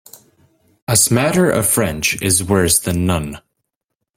A 0.87 0.97
smatter 0.97 1.51
of 1.51 1.69
French 1.69 2.19
is 2.23 2.43
worse 2.43 2.79
than 2.79 3.05
none. 3.05 3.39